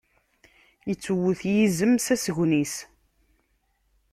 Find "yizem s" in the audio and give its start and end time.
1.53-2.07